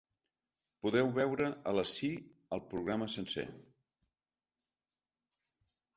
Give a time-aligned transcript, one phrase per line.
[0.85, 2.09] Podeu veure el ací
[2.57, 3.47] el programa sencer.